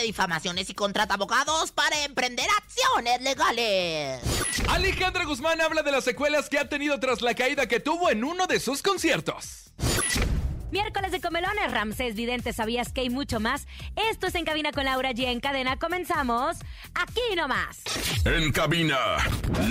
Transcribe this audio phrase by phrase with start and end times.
[0.00, 4.20] de difamaciones y contrata abogados para emprender acciones legales.
[4.68, 8.24] Alejandra Guzmán habla de las secuelas que ha tenido tras la caída que tuvo en
[8.24, 9.72] uno de sus conciertos.
[10.70, 13.66] Miércoles de comelones, Ramsés Vidente, ¿sabías que hay mucho más?
[14.10, 15.24] Esto es En Cabina con Laura G.
[15.26, 16.56] En cadena comenzamos
[16.94, 17.80] aquí nomás.
[18.24, 18.96] En cabina,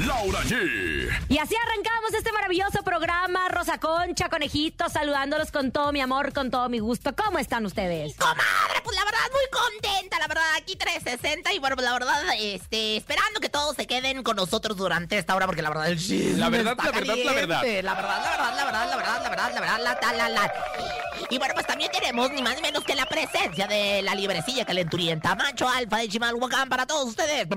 [0.05, 1.09] Laura G.
[1.29, 3.47] Y así arrancamos este maravilloso programa.
[3.47, 7.15] Rosa Concha, conejito, saludándolos con todo mi amor, con todo mi gusto.
[7.15, 8.15] ¿Cómo están ustedes?
[8.15, 12.23] Comadre, pues la verdad muy contenta, la verdad, aquí 360 y bueno, pues la verdad,
[12.39, 15.97] este, esperando que todos se queden con nosotros durante esta hora porque la verdad el
[15.97, 17.59] chisme La verdad, está la verdad, la verdad.
[17.61, 17.83] caliente.
[17.83, 20.29] La verdad, la verdad, la verdad, la verdad, la verdad, la verdad, la tal, la,
[20.29, 20.53] la.
[21.29, 24.65] Y bueno, pues también tenemos ni más ni menos que la presencia de la librecilla
[24.65, 27.47] calenturienta, macho alfa de Chimalhuacán para todos ustedes.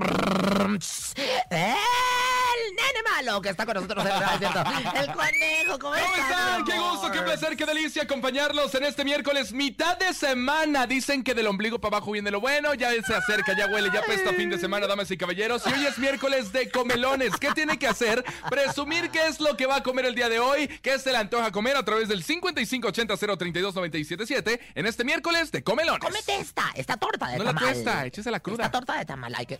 [2.55, 4.05] El nene malo que está con nosotros.
[4.05, 6.63] El conejo, ¿cómo, ¿Cómo están?
[6.65, 10.85] Qué gusto, qué placer, qué delicia acompañarlos en este miércoles, mitad de semana.
[10.87, 14.01] Dicen que del ombligo para abajo viene lo bueno, ya se acerca, ya huele, ya
[14.03, 15.63] pesta fin de semana, damas y caballeros.
[15.67, 17.35] Y hoy es miércoles de comelones.
[17.37, 18.23] ¿Qué tiene que hacer?
[18.49, 21.17] Presumir qué es lo que va a comer el día de hoy, qué se le
[21.17, 26.01] antoja comer a través del 5580-032-977 en este miércoles de comelones.
[26.01, 27.73] Cómete esta, esta torta de No la tamal.
[27.73, 28.65] tuesta, échese la cruda.
[28.65, 29.59] Esta torta de tamal, hay que...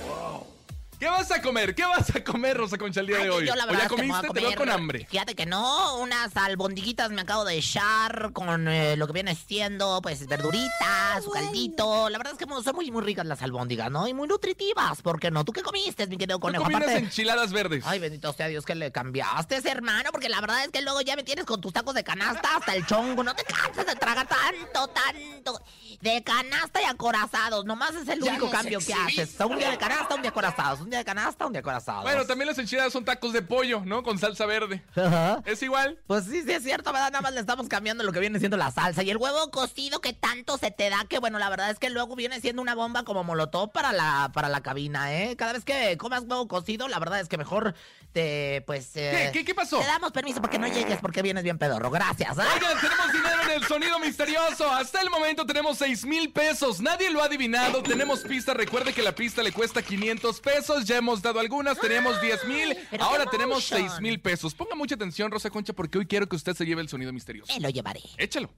[1.01, 1.73] ¿Qué vas a comer?
[1.73, 3.47] ¿Qué vas a comer, Rosa Concha, el día Ay, de hoy?
[3.47, 4.33] yo la ¿O verdad ya es que me voy a comiste?
[4.35, 5.07] Te veo comer- con hambre.
[5.09, 9.99] Fíjate que no, unas albondiguitas me acabo de echar con eh, lo que viene siendo,
[10.03, 12.07] pues, verduritas, su caldito.
[12.09, 14.07] La verdad es que son muy, muy ricas las albóndigas, ¿no?
[14.07, 15.43] Y muy nutritivas, ¿por qué no?
[15.43, 16.65] ¿Tú qué comiste, mi querido conejo?
[16.65, 17.83] comí unas enchiladas verdes.
[17.87, 21.15] Ay, bendito sea Dios que le cambiaste, hermano, porque la verdad es que luego ya
[21.15, 23.23] me tienes con tus tacos de canasta hasta el chongo.
[23.23, 25.59] No te cansas de tragar tanto, tanto.
[25.99, 27.65] De canasta y acorazados.
[27.65, 29.35] Nomás es el único cambio que haces.
[29.39, 30.81] Un día de canasta, un día acorazados.
[30.91, 32.03] Día de canasta, un día acorazados.
[32.03, 34.03] Bueno, también las enchiladas son tacos de pollo, ¿no?
[34.03, 34.83] Con salsa verde.
[34.95, 35.41] Ajá.
[35.45, 35.97] ¿Es igual?
[36.05, 37.11] Pues sí, sí es cierto, ¿verdad?
[37.11, 39.01] Nada más le estamos cambiando lo que viene siendo la salsa.
[39.03, 41.89] Y el huevo cocido que tanto se te da, que bueno, la verdad es que
[41.89, 45.35] luego viene siendo una bomba como molotov para la, para la cabina, ¿eh?
[45.37, 47.73] Cada vez que comas huevo cocido, la verdad es que mejor
[48.11, 48.89] te, pues...
[48.95, 49.39] eh, ¿Qué?
[49.39, 49.79] ¿Qué- qué pasó?
[49.79, 51.89] Te damos permiso porque no llegues porque vienes bien pedorro.
[51.89, 52.41] Gracias, ¿eh?
[52.53, 54.69] Oigan, tenemos dinero en el sonido misterioso.
[54.69, 56.81] Hasta el momento tenemos 6 mil pesos.
[56.81, 57.81] Nadie lo ha adivinado.
[57.81, 58.53] Tenemos pista.
[58.53, 60.80] Recuerde que la pista le cuesta 500 pesos.
[60.85, 61.79] Ya hemos dado algunas.
[61.79, 62.77] Teníamos 10 mil.
[62.89, 63.89] pero Ahora tenemos emotion.
[63.89, 64.53] 6 mil pesos.
[64.53, 67.53] Ponga mucha atención, Rosa Concha, porque hoy quiero que usted se lleve el sonido misterioso.
[67.53, 68.01] Me lo llevaré.
[68.17, 68.49] Échalo.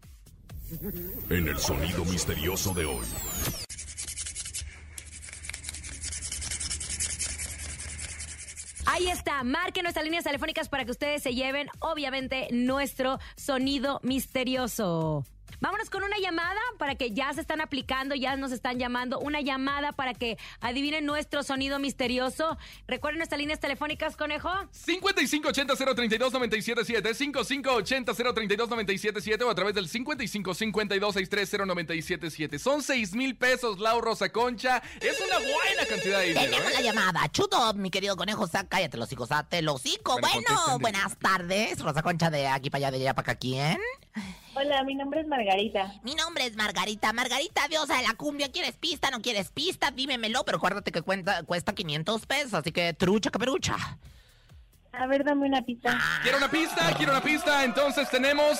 [1.29, 3.05] En el sonido misterioso de hoy.
[8.85, 15.25] Ahí está, marquen nuestras líneas telefónicas para que ustedes se lleven, obviamente, nuestro sonido misterioso.
[15.63, 19.17] Vámonos con una llamada para que ya se están aplicando, ya nos están llamando.
[19.19, 22.57] Una llamada para que adivinen nuestro sonido misterioso.
[22.85, 24.49] Recuerden nuestras líneas telefónicas, conejo.
[24.85, 27.13] 5580-032-977,
[27.63, 32.59] 5580-032-977 o a través del 5552-630977.
[32.59, 34.83] Son 6 mil pesos, Lau Rosa Concha.
[34.99, 36.51] Es una buena cantidad de dinero.
[36.51, 36.73] Tenemos ¿eh?
[36.75, 37.21] la llamada.
[37.31, 40.19] Chuto, mi querido conejo, sa- cállate los hijos, te los hocico.
[40.19, 41.79] Bueno, Bueno, buenas tardes.
[41.79, 43.39] Rosa Concha de aquí para allá, de allá para acá.
[43.39, 43.77] ¿Quién?
[44.55, 45.95] Hola, mi nombre es Margarita.
[46.03, 47.11] Mi nombre es Margarita.
[47.11, 48.51] Margarita, diosa de la cumbia.
[48.51, 49.09] ¿Quieres pista?
[49.09, 49.89] ¿No quieres pista?
[49.89, 53.75] Dímemelo, pero acuérdate que cuenta, cuesta 500 pesos, así que trucha caperucha.
[54.91, 55.99] A ver, dame una pista.
[56.21, 57.63] Quiero una pista, quiero una pista.
[57.63, 58.59] Entonces tenemos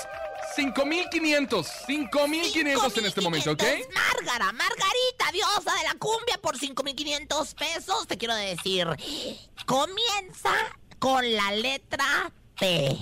[0.56, 1.68] 5500.
[1.86, 3.62] 5500 en este momento, ¿ok?
[3.62, 3.94] 5,500.
[3.94, 8.08] Márgara, Margarita, diosa de la cumbia, por 5,500 pesos.
[8.08, 8.88] Te quiero decir,
[9.68, 10.52] comienza
[10.98, 12.98] con la letra P.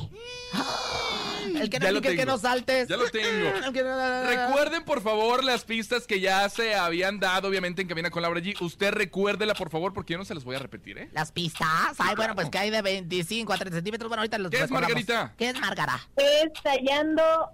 [1.56, 2.26] El que no Ya lo el que tengo.
[2.26, 2.88] no saltes.
[2.88, 3.52] Ya lo tengo.
[3.82, 8.22] No- Recuerden, por favor, las pistas que ya se habían dado, obviamente, en Cabina con
[8.22, 8.60] Laura G.
[8.62, 11.10] Usted recuérdela, por favor, porque yo no se las voy a repetir, ¿eh?
[11.14, 11.68] Las pistas.
[11.98, 14.08] Ay, bueno, pues que hay de 25 a 30 centímetros.
[14.10, 14.72] Bueno, ahorita los ¿Qué es.
[14.72, 15.34] Margarita?
[15.38, 16.00] ¿Qué es Margara?
[16.16, 17.50] Es tallando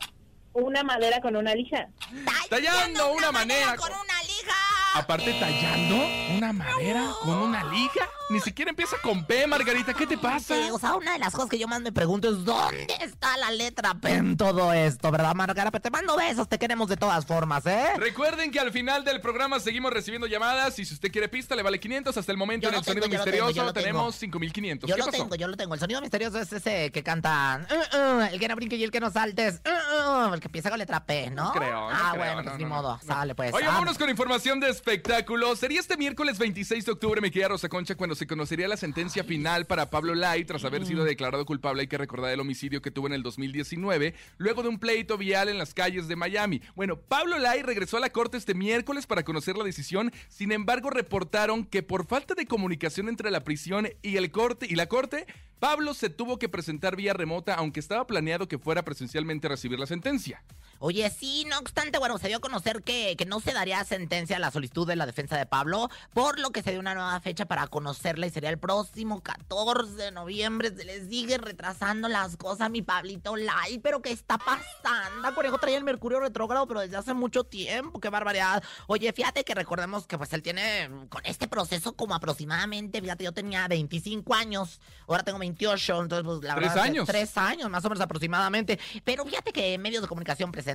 [0.54, 1.88] una madera con una lija.
[2.50, 4.56] Tallando una manera con con- una lija.
[4.96, 5.96] Aparte, tallando
[6.38, 8.10] una madera con una liga.
[8.30, 9.94] Ni siquiera empieza con P, Margarita.
[9.94, 10.54] ¿Qué te pasa?
[10.56, 13.38] Sí, o sea, una de las cosas que yo más me pregunto es ¿dónde está
[13.38, 15.72] la letra P en todo esto, verdad, Margara?
[15.72, 17.86] Pero te mando besos, te queremos de todas formas, ¿eh?
[17.96, 21.64] Recuerden que al final del programa seguimos recibiendo llamadas y si usted quiere pista le
[21.64, 22.18] vale 500.
[22.18, 24.90] Hasta el momento Yo en el sonido tengo, misterioso tengo, tenemos 5500.
[24.90, 25.18] Yo ¿Qué lo pasó?
[25.24, 25.74] tengo, yo lo tengo.
[25.76, 27.66] El sonido misterioso es ese que cantan.
[27.72, 29.62] "Uh, uh", el que no brinque y el que no saltes.
[29.66, 31.46] "Uh, uh", el que empieza con letra P, ¿no?
[31.46, 33.00] No creo, no Ah, creo, bueno, no, pues ni modo.
[33.08, 33.54] Sale, pues.
[33.54, 33.70] Oye, ah.
[33.72, 35.60] vámonos con información de espectáculos.
[35.60, 39.24] Sería este miércoles 26 de octubre, mi querida Rosa Concha, cuando se conocería la sentencia
[39.24, 41.82] final para Pablo Lai tras haber sido declarado culpable.
[41.82, 45.48] Hay que recordar el homicidio que tuvo en el 2019, luego de un pleito vial
[45.48, 46.62] en las calles de Miami.
[46.76, 50.12] Bueno, Pablo Lai regresó a la corte este miércoles para conocer la decisión.
[50.28, 54.76] Sin embargo, reportaron que por falta de comunicación entre la prisión y el corte y
[54.76, 55.28] la corte,
[55.60, 59.80] Pablo se tuvo que presentar vía remota, aunque estaba planeado que fuera presencialmente a recibir
[59.80, 60.44] la sentencia.
[60.80, 64.36] Oye, sí, no obstante, bueno, se dio a conocer que, que no se daría sentencia
[64.36, 67.20] a la solicitud de la defensa de Pablo, por lo que se dio una nueva
[67.20, 70.72] fecha para conocerla y sería el próximo 14 de noviembre.
[70.76, 75.34] Se les sigue retrasando las cosas, mi Pablito Lai, pero ¿qué está pasando?
[75.34, 78.64] Conejo traía el Mercurio retrógrado, pero desde hace mucho tiempo, qué barbaridad.
[78.88, 83.32] Oye, fíjate que recordemos que pues él tiene con este proceso como aproximadamente, fíjate, yo
[83.32, 86.78] tenía 25 años, ahora tengo 28, entonces pues la Tres verdad...
[86.78, 87.08] es que años.
[87.08, 88.80] Tres años, más o menos aproximadamente.
[89.04, 90.67] Pero fíjate que medios de comunicación presentes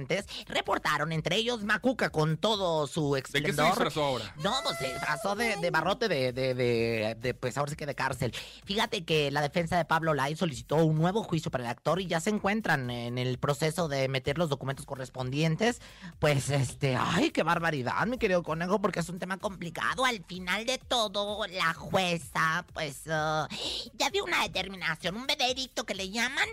[0.47, 3.67] reportaron, entre ellos Macuca, con todo su ¿De qué se esplendor.
[3.67, 4.35] disfrazó ahora?
[4.43, 7.87] No, pues se disfrazó de, de barrote de, de, de, de, pues ahora sí que
[7.87, 8.35] de cárcel.
[8.65, 12.07] Fíjate que la defensa de Pablo Lai solicitó un nuevo juicio para el actor y
[12.07, 15.81] ya se encuentran en el proceso de meter los documentos correspondientes.
[16.19, 20.05] Pues este, ay, qué barbaridad, mi querido conejo, porque es un tema complicado.
[20.05, 23.49] Al final de todo, la jueza, pues, ah,
[23.95, 26.49] ya dio una determinación, un veredicto que le llaman.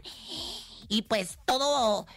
[0.88, 2.07] Y pues todo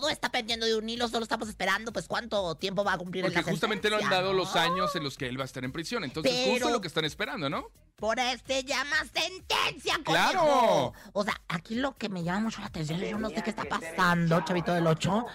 [0.00, 3.24] todo está pendiendo de un hilo, solo estamos esperando pues cuánto tiempo va a cumplir
[3.24, 4.38] en Porque la justamente no han dado ¿no?
[4.38, 6.04] los años en los que él va a estar en prisión.
[6.04, 7.70] Entonces, Pero- justo lo que están esperando, ¿no?
[7.96, 10.30] Por este llama sentencia, conejo.
[10.30, 10.92] ¡Claro!
[11.12, 13.64] O sea, aquí lo que me llama mucho la atención, yo no sé qué está
[13.64, 15.26] pasando, chavito del 8,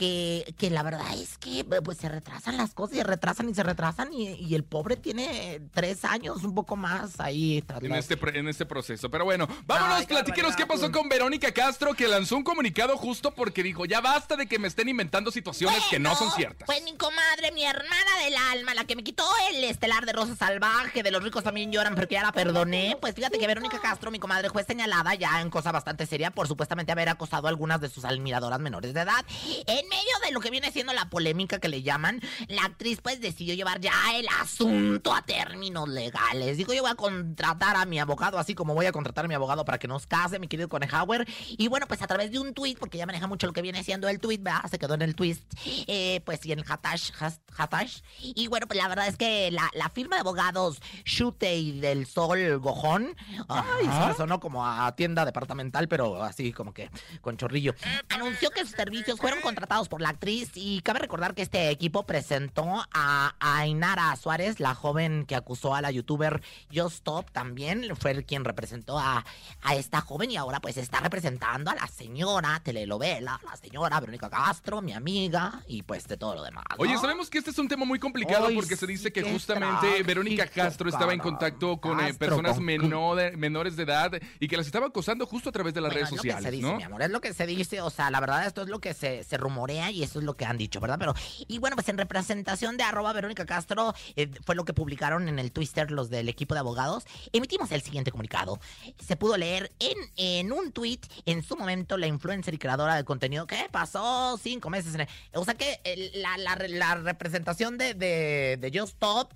[0.00, 3.62] que, que la verdad es que pues se retrasan las cosas, se retrasan y se
[3.62, 7.62] retrasan y, y el pobre tiene tres años, un poco más ahí.
[7.82, 9.10] En este, pre- en este proceso.
[9.10, 12.96] Pero bueno, vámonos, Ay, qué platíquenos qué pasó con Verónica Castro, que lanzó un comunicado
[12.96, 16.64] justo porque dijo, ya basta de que me estén inventando situaciones que no son ciertas.
[16.64, 20.34] Pues mi comadre, mi hermana del alma, la que me quitó el estelar de Rosa
[20.34, 22.96] Salvaje, de los ricos también lloran, pero que ya la perdoné.
[22.98, 26.48] Pues fíjate que Verónica Castro, mi comadre, fue señalada ya en cosa bastante seria por
[26.48, 29.26] supuestamente haber acosado a algunas de sus admiradoras menores de edad.
[29.66, 33.20] En medio de lo que viene siendo la polémica que le llaman, la actriz pues
[33.20, 36.56] decidió llevar ya el asunto a términos legales.
[36.56, 39.34] Dijo, yo voy a contratar a mi abogado, así como voy a contratar a mi
[39.34, 41.26] abogado para que nos case, mi querido Conejauer.
[41.48, 43.82] Y bueno, pues a través de un tweet, porque ya maneja mucho lo que viene
[43.84, 44.70] siendo el tweet, ¿verdad?
[44.70, 45.38] Se quedó en el tweet,
[45.86, 47.10] eh, pues y en el hatash,
[47.56, 48.00] hatash.
[48.20, 52.06] Y bueno, pues la verdad es que la, la firma de abogados Chute y del
[52.06, 53.16] Sol Gojón,
[53.48, 57.74] ay, sonó como a tienda departamental, pero así como que con chorrillo.
[58.08, 62.02] Anunció que sus servicios fueron contratados por la actriz y cabe recordar que este equipo
[62.02, 66.42] presentó a, Ainara Suárez, la joven que acusó a la youtuber
[66.74, 69.24] Just Stop también, fue el quien representó a,
[69.62, 74.28] a esta joven y ahora pues está representando a la señora telenovela, la señora Verónica
[74.28, 76.64] Castro, mi amiga y pues de todo lo demás.
[76.70, 76.76] ¿no?
[76.78, 80.46] Oye, sabemos que este es un tema muy complicado porque se dice que justamente Verónica
[80.48, 84.10] Castro estaba en contacto con eh, personas con- menor- menores de edad
[84.40, 86.28] y que las estaba acosando justo a través de las Bueno, redes es lo que
[86.30, 86.76] sociales, se dice, ¿no?
[86.76, 88.94] mi amor, es lo que se dice, o sea, la verdad esto es lo que
[88.94, 90.96] se, se rumorea y eso es lo que han dicho, ¿verdad?
[90.98, 91.14] Pero,
[91.46, 95.38] y bueno, pues en representación de arroba Verónica Castro, eh, fue lo que publicaron en
[95.38, 98.58] el Twitter los del equipo de abogados, emitimos el siguiente comunicado.
[99.06, 103.04] Se pudo leer en, en un tweet en su momento la influencer y creadora de
[103.04, 105.80] contenido que pasó cinco meses en O sea que
[106.14, 109.30] la, la- la representación de, de, de Just Stop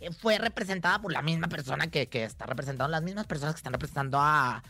[0.00, 3.58] eh, fue representada por la misma persona que, que está representando, las mismas personas que
[3.58, 4.62] están representando a,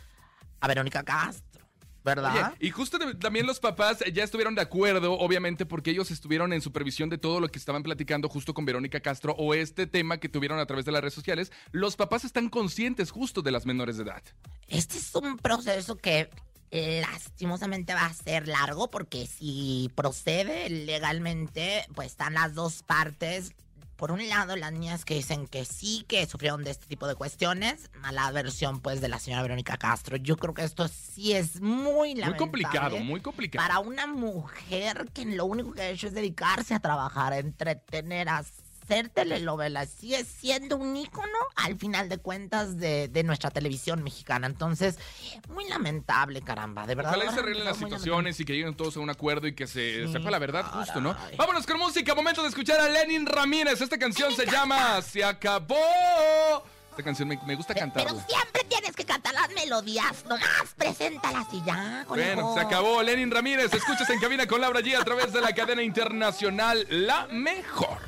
[0.61, 1.47] a Verónica Castro,
[2.09, 2.55] ¿verdad?
[2.57, 6.61] Oye, y justo también los papás ya estuvieron de acuerdo, obviamente, porque ellos estuvieron en
[6.61, 10.29] supervisión de todo lo que estaban platicando justo con Verónica Castro o este tema que
[10.29, 11.53] tuvieron a través de las redes sociales.
[11.71, 14.23] Los papás están conscientes justo de las menores de edad.
[14.67, 16.31] Este es un proceso que
[16.71, 23.53] eh, lastimosamente va a ser largo porque si procede legalmente, pues están las dos partes.
[23.99, 27.17] Por un lado, las niñas que dicen que sí, que sufrieron de este tipo de
[27.17, 30.17] cuestiones, mala versión pues de la señora Verónica Castro.
[30.17, 32.31] Yo creo que esto sí es muy lamentable.
[32.31, 33.67] Muy complicado, muy complicado.
[33.67, 38.29] Para una mujer que lo único que ha hecho es dedicarse a trabajar, a entretener,
[38.29, 38.45] a
[38.89, 41.27] hacer telenovelas, sigue siendo un ícono
[41.57, 44.47] al final de cuentas de, de nuestra televisión mexicana.
[44.47, 44.99] Entonces,
[45.49, 47.15] muy lamentable, caramba, de verdad.
[47.15, 50.07] Ojalá se arreglen las situaciones y que lleguen todos a un acuerdo y que se
[50.07, 51.15] Sí, sepa la verdad justo, ¿no?
[51.37, 53.81] Vámonos con música, momento de escuchar a Lenin Ramírez.
[53.81, 55.77] Esta canción se llama Se acabó.
[56.91, 58.07] Esta canción me, me gusta lamentable.
[58.07, 58.27] Pero cantarla.
[58.43, 63.03] siempre tienes que cantar las melodías, nomás preséntalas y ya, Bueno, se acabó.
[63.03, 67.27] Lenin Ramírez, escuchas en cabina con Laura G a través de la cadena internacional La
[67.31, 68.08] Mejor.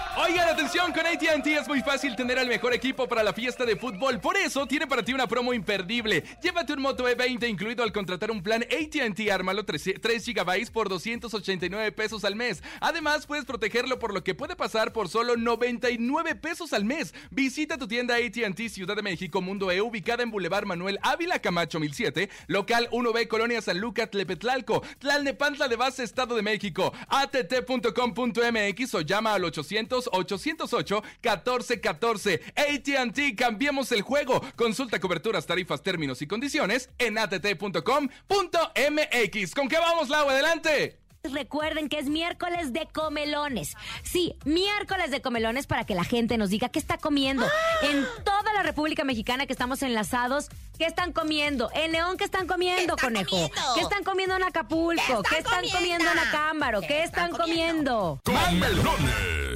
[0.17, 3.77] Oigan, atención, con ATT es muy fácil tener al mejor equipo para la fiesta de
[3.77, 4.19] fútbol.
[4.19, 6.25] Por eso tiene para ti una promo imperdible.
[6.43, 10.89] Llévate un Moto E20 incluido al contratar un plan ATT Ármalo 3, 3 GB por
[10.89, 12.61] 289 pesos al mes.
[12.81, 17.13] Además, puedes protegerlo por lo que puede pasar por solo 99 pesos al mes.
[17.29, 21.79] Visita tu tienda ATT Ciudad de México Mundo E ubicada en Boulevard Manuel Ávila Camacho
[21.79, 29.01] 1007, local 1B Colonia San Lucas Tlepetlalco, Tlalnepantla de Base Estado de México, att.com.mx o
[29.01, 32.41] llama al 800 808 1414.
[32.55, 34.41] AT&T, cambiemos el juego.
[34.55, 37.85] Consulta coberturas, tarifas, términos y condiciones en att.com.mx.
[39.55, 40.29] ¿Con qué vamos, Lau?
[40.29, 40.97] Adelante.
[41.23, 43.75] Recuerden que es miércoles de comelones.
[44.01, 47.45] Sí, miércoles de comelones para que la gente nos diga qué está comiendo.
[47.83, 51.69] En toda la República Mexicana que estamos enlazados, ¿qué están comiendo?
[51.75, 53.29] En León, ¿qué están comiendo, ¿Qué están conejo?
[53.29, 53.73] comiendo?
[53.75, 55.23] ¿Qué están comiendo en Acapulco?
[55.29, 56.21] ¿Qué están comiendo en comiendo?
[56.21, 56.81] Acámbaro?
[56.81, 58.19] ¿Qué, ¿Qué están, están comiendo?
[58.25, 59.50] Comelones.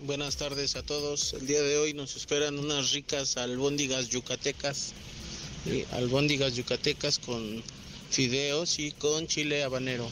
[0.00, 1.32] Buenas tardes a todos.
[1.32, 4.92] El día de hoy nos esperan unas ricas albóndigas yucatecas.
[5.92, 7.62] albóndigas yucatecas con
[8.10, 10.08] fideos y con chile habanero.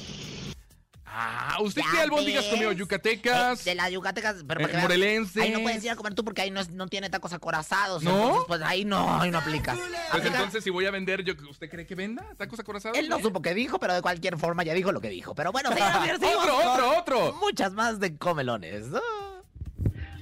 [1.12, 2.70] Ah, ¿usted qué albóndigas comió?
[2.72, 3.66] ¿Yucatecas?
[3.66, 5.42] Eh, de las yucatecas, pero Eh, para morelenses.
[5.42, 8.02] Ahí no puedes ir a comer tú porque ahí no, es- no tiene tacos acorazados.
[8.04, 8.10] ¿No?
[8.10, 9.74] Entonces, pues ahí no, ahí no aplica.
[9.74, 12.96] Pues Aplica- entonces, si voy a vender, yo, ¿usted cree que venda tacos acorazados?
[12.96, 15.34] Él no supo qué dijo, pero de cualquier forma ya dijo lo que dijo.
[15.34, 17.32] Pero bueno, señoras Otro, otro, otro.
[17.40, 18.84] Muchas más de comelones.
[18.94, 19.42] Ah.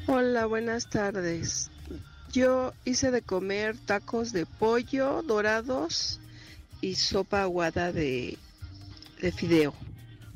[0.06, 1.70] Hola, buenas tardes.
[2.32, 6.20] Yo hice de comer tacos de pollo dorados
[6.80, 8.38] y sopa aguada de,
[9.20, 9.74] de fideo.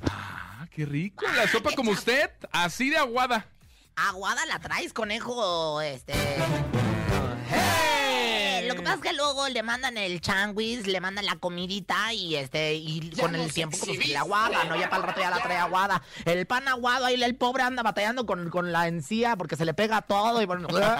[0.02, 0.42] Ah,
[0.75, 1.25] qué rico.
[1.37, 3.47] La sopa como usted, así de aguada.
[3.97, 6.14] Aguada la traes, conejo, este...
[8.93, 13.11] Pasa es que luego le mandan el changuis, le mandan la comidita y este y
[13.19, 14.77] con el tiempo como que le aguada, ¿no?
[14.77, 16.03] Ya para el rato ya la trae aguada.
[16.27, 19.73] El pan aguado, ahí el pobre anda batallando con, con la encía porque se le
[19.73, 20.69] pega todo y bueno...
[20.73, 20.93] Oigan,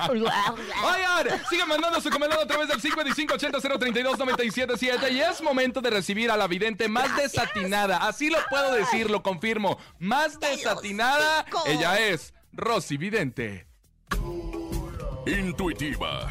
[1.51, 6.47] sigan mandando su comelón a través del 5580-032-977 y es momento de recibir a la
[6.47, 7.99] vidente más desatinada.
[7.99, 9.77] Así lo puedo decir, lo confirmo.
[9.99, 13.67] Más ¡De los desatinada, ella es Rosy Vidente.
[15.27, 16.31] Intuitiva,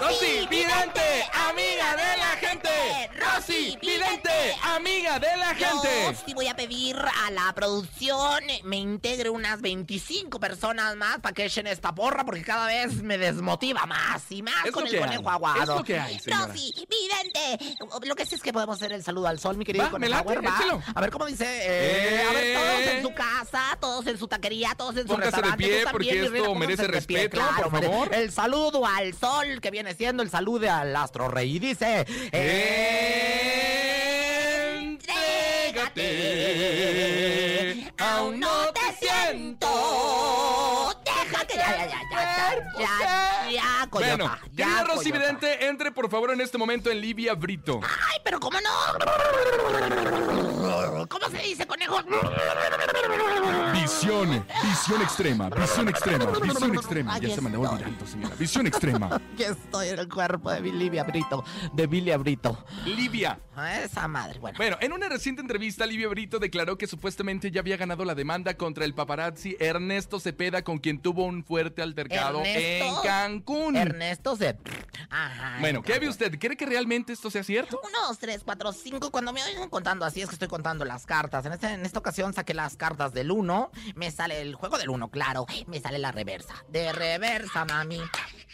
[0.00, 3.10] Rosy Vidente, amiga de la gente.
[3.18, 4.30] Rosy Vidente,
[4.62, 6.16] amiga de la Yo gente.
[6.26, 11.44] sí voy a pedir a la producción me integre unas 25 personas más para que
[11.46, 15.34] echen esta porra porque cada vez me desmotiva más y más con el conejo hay,
[15.34, 15.62] aguado.
[15.62, 16.46] es lo que hay, señora.
[16.48, 17.76] Rosy, vidente.
[18.06, 20.12] Lo que sí es que podemos hacer el saludo al sol, mi querido Va, conejo.
[20.12, 20.82] late, va.
[20.94, 21.44] A ver cómo dice.
[21.46, 22.54] eh, A ver, Eh.
[22.54, 25.64] todos en su casa, todos en su taquería, todos en su Póngase de restaurante.
[25.64, 28.14] pie, tú también, porque reina, esto merece de pie, respeto, claro, por favor.
[28.14, 31.56] El saludo al sol que viene siendo el saludo al astro rey.
[31.56, 32.04] Y dice.
[37.02, 39.68] Entrégate, Aún no te siento.
[41.04, 45.12] Deja que ya, ya, ya, ya, ya, ya, coyota, Bueno, ya, Rosy.
[45.12, 47.80] Vidente, entre por favor en este momento en Livia Brito.
[47.82, 48.70] Ay, pero ¿cómo no?
[51.08, 51.98] ¿Cómo se dice, conejo?
[53.72, 57.14] Visión, visión extrema, visión extrema, visión extrema.
[57.14, 58.34] Aquí Ya se me andaba olvidando, señora.
[58.36, 59.20] Visión extrema.
[59.34, 62.64] Aquí estoy en el cuerpo de Billy Brito, de Billy Brito.
[62.84, 63.38] Livia.
[63.54, 64.56] A esa madre, bueno.
[64.56, 68.54] Bueno, en una reciente entrevista, Livia Brito declaró que supuestamente ya había ganado la demanda
[68.56, 72.86] contra el paparazzi Ernesto Cepeda, con quien tuvo un fuerte altercado ¿Ernesto?
[72.86, 73.76] en Cancún.
[73.76, 74.56] Ernesto se...
[75.10, 75.58] Ajá.
[75.60, 76.38] Bueno, ¿qué ve usted?
[76.38, 77.78] ¿Cree que realmente esto sea cierto?
[77.82, 79.10] Uno, dos, tres, cuatro, cinco.
[79.10, 81.46] Cuando me oigan contando así es que estoy contando cartas.
[81.46, 83.70] En, este, en esta ocasión saqué las cartas del uno.
[83.94, 85.46] Me sale el juego del uno, claro.
[85.66, 86.54] Me sale la reversa.
[86.68, 88.00] De reversa, mami.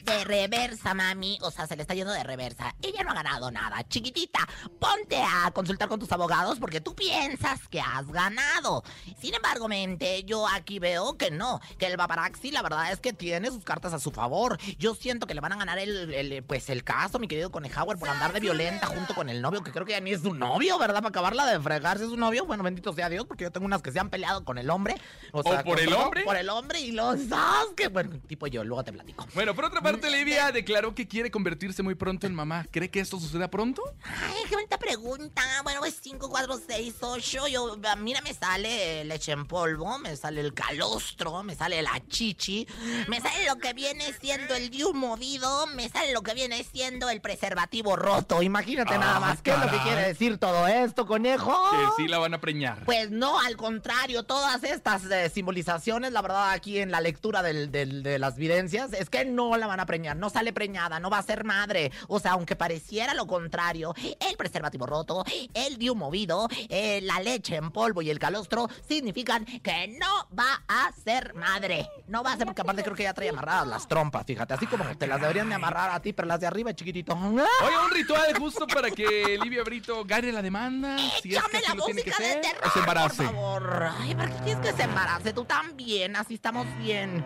[0.04, 1.38] De reversa, mami.
[1.42, 2.74] O sea, se le está yendo de reversa.
[2.82, 3.86] Ella no ha ganado nada.
[3.88, 4.40] Chiquitita,
[4.78, 8.82] ponte a consultar con tus abogados porque tú piensas que has ganado.
[9.20, 11.60] Sin embargo, mente, yo aquí veo que no.
[11.78, 14.58] Que el paparazzi, la verdad es que tiene sus cartas a su favor.
[14.78, 17.98] Yo siento que le van a ganar el, el, pues, el caso, mi querido Conejauer,
[17.98, 20.34] por andar de violenta junto con el novio, que creo que ya ni es su
[20.34, 21.02] novio, ¿verdad?
[21.02, 22.46] Para acabarla de fregarse es su novio.
[22.46, 24.94] Bueno, bendito sea Dios, porque yo tengo unas que se han peleado con el hombre.
[25.32, 26.24] ¿O sea, por con el todo, hombre?
[26.24, 29.26] Por el hombre y los dos, que bueno, tipo yo, luego te platico.
[29.34, 32.66] Bueno, por otra parte, Livia declaró que quiere convertirse muy pronto en mamá.
[32.70, 33.82] ¿Cree que esto suceda pronto?
[34.04, 35.42] Ay, qué bonita pregunta.
[35.62, 37.48] Bueno, pues 5, 4, 6, 8.
[37.48, 42.66] Yo, mira, me sale leche en polvo, me sale el calostro, me sale la chichi,
[43.08, 47.08] me sale lo que viene siendo el diu movido, me sale lo que viene siendo
[47.10, 48.42] el preservativo roto.
[48.42, 49.42] Imagínate Ah, nada más.
[49.42, 51.52] ¿Qué es lo que quiere decir todo esto, conejo?
[51.70, 52.84] Que sí la van a preñar.
[52.84, 57.70] Pues no, al contrario, todas estas eh, simbolizaciones, la verdad, aquí en la lectura del-
[57.70, 61.10] del- de las videncias, es que no la van a preñar, no sale preñada, no
[61.10, 61.90] va a ser madre.
[62.08, 67.56] O sea, aunque pareciera lo contrario, el preservativo roto, el diu movido, eh, la leche
[67.56, 71.88] en polvo y el calostro significan que no va a ser madre.
[72.06, 74.66] No va a ser, porque aparte creo que ya trae amarradas las trompas, fíjate, así
[74.66, 77.14] como te las deberían de amarrar a ti, pero las de arriba, chiquitito.
[77.14, 77.38] Oye,
[77.84, 80.96] un ritual justo para que Livia Brito gane la demanda.
[81.22, 82.40] Si es que la lo tiene que música de ser.
[82.40, 83.22] terror, O se embarace.
[83.24, 83.88] por favor.
[84.00, 85.32] Ay, ¿para qué quieres que se embarace?
[85.32, 87.24] Tú también, así estamos bien.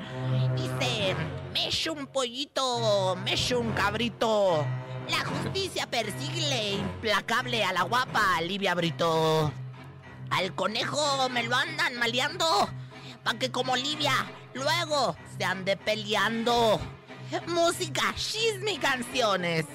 [0.57, 1.15] Dice,
[1.53, 2.42] me un pollito,
[3.25, 4.67] me echo un cabrito.
[5.09, 9.53] La justicia persigue implacable a la guapa Livia Brito.
[10.31, 12.69] Al conejo me lo andan maleando.
[13.23, 14.15] Pa' que como Livia
[14.55, 16.81] luego se ande peleando.
[17.47, 19.67] Música, chisme canciones.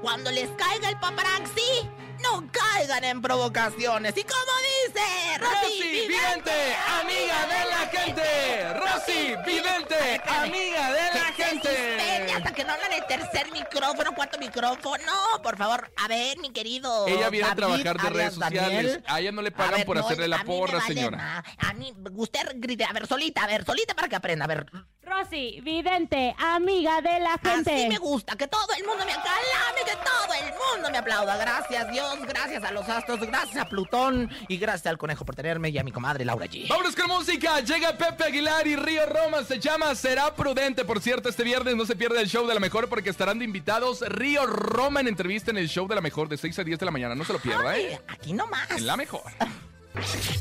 [0.00, 1.86] Cuando les caiga el paparazzi,
[2.22, 4.16] no caigan en provocaciones.
[4.16, 4.52] Y como
[4.86, 8.74] dice Rosy Vidente, amiga de la gente.
[8.74, 12.32] Rosy Vidente, amiga de la que se suspende gente.
[12.34, 15.12] hasta que no hablan el tercer micrófono, cuarto micrófono.
[15.42, 17.06] Por favor, a ver, mi querido.
[17.06, 18.62] Ella viene a trabajar de redes sociales.
[18.62, 19.04] Daniel.
[19.06, 21.16] A ella no le pagan ver, por no, hacerle la porra, vale señora.
[21.16, 24.48] ma- A mí, usted grite, a ver, solita, a ver, solita para que aprenda, a
[24.48, 24.66] ver.
[25.02, 27.72] Rosy, vidente, amiga de la gente.
[27.72, 31.36] Así me gusta, que todo el mundo me aclame, que todo el mundo me aplauda.
[31.36, 35.70] Gracias, Dios, gracias a los astros, gracias a Plutón y gracias al conejo por tenerme
[35.70, 36.68] y a mi comadre Laura G.
[36.68, 37.60] Vámonos con música.
[37.60, 39.44] Llega Pepe Aguilar y Río Roma.
[39.44, 40.84] Se llama Será Prudente.
[40.84, 43.44] Por cierto, este viernes no se pierde el show de la mejor porque estarán de
[43.44, 46.78] invitados Río Roma en entrevista en el show de la mejor de 6 a 10
[46.78, 47.14] de la mañana.
[47.14, 48.00] No se lo pierda, ¿eh?
[48.08, 48.70] Aquí nomás.
[48.70, 49.22] En la mejor.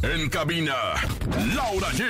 [0.02, 0.76] En cabina,
[1.56, 2.04] Laura G.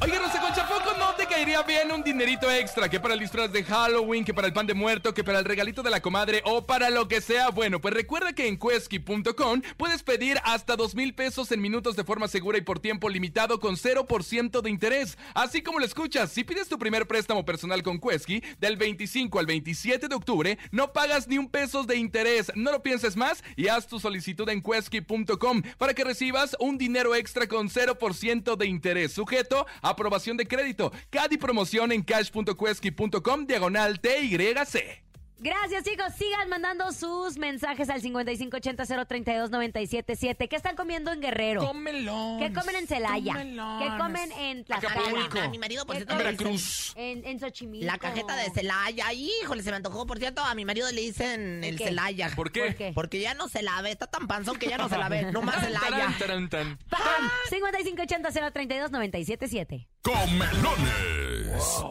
[0.00, 2.88] Oye, Rosa Concha, ¿a poco no te caería bien un dinerito extra?
[2.88, 5.44] Que para el disfraz de Halloween, que para el pan de muerto, que para el
[5.44, 7.50] regalito de la comadre o para lo que sea.
[7.50, 12.04] Bueno, pues recuerda que en Quesky.com puedes pedir hasta dos mil pesos en minutos de
[12.04, 15.18] forma segura y por tiempo limitado con 0% de interés.
[15.34, 19.46] Así como lo escuchas, si pides tu primer préstamo personal con Quesky del 25 al
[19.46, 22.50] 27 de octubre, no pagas ni un peso de interés.
[22.54, 27.14] No lo pienses más y haz tu solicitud en Quesky.com para que recibas un dinero
[27.14, 29.12] extra con 0% de interés.
[29.12, 30.92] Sujeto a aprobación de crédito.
[31.10, 35.09] CAD y promoción en cash.quesky.com diagonal TYC.
[35.42, 36.12] Gracias, chicos.
[36.18, 40.48] Sigan mandando sus mensajes al 5580-032-977.
[40.48, 41.66] ¿Qué están comiendo en Guerrero?
[41.66, 42.36] Cómelo.
[42.38, 43.32] ¿Qué comen en Celaya?
[43.32, 45.48] ¿Qué comen en Tlaxcala?
[45.48, 46.92] Mi marido, por ¿Qué cierto, dicen- Veracruz.
[46.94, 47.86] En, en Xochimilco.
[47.86, 50.06] La cajeta de Celaya, híjole, se me antojó.
[50.06, 51.84] Por cierto, a mi marido le dicen el qué?
[51.86, 52.30] Celaya.
[52.36, 52.60] ¿Por qué?
[52.66, 52.92] ¿Por qué?
[52.94, 55.22] Porque ya no se la ve, está tan panzón que ya no se la ve,
[55.32, 56.14] no más Celaya.
[56.18, 56.78] Tarán, tarán, tan.
[57.50, 59.86] 5580-032-977.
[60.02, 61.82] Comelones.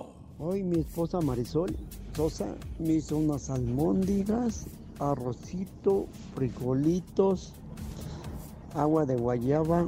[0.42, 1.76] Hoy mi esposa Marisol
[2.16, 7.52] Sosa me hizo unas almóndigas, arrocito, frijolitos,
[8.74, 9.86] agua de guayaba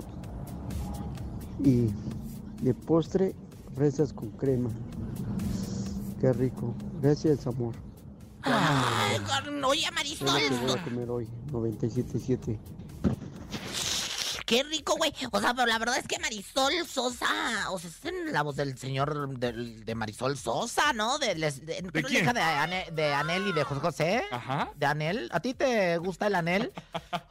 [1.64, 1.88] y
[2.62, 3.34] de postre
[3.76, 4.70] fresas con crema.
[6.20, 6.74] Qué rico.
[7.02, 7.74] Gracias, amor.
[8.42, 9.20] Ay,
[9.66, 10.28] oye, Marisol.
[10.38, 12.58] que voy a comer hoy, 97.7.
[14.52, 15.14] Qué rico, güey.
[15.32, 18.58] O sea, pero la verdad es que Marisol Sosa, o sea, es en la voz
[18.58, 21.18] del señor del- de, Marisol Sosa, ¿no?
[21.20, 22.24] De, les- de- ¿tú no eres quién?
[22.26, 24.24] hija de, Ane- de Anel y de José José.
[24.30, 24.70] Ajá.
[24.76, 25.30] ¿De Anel?
[25.32, 26.74] ¿A ti te gusta el Anel?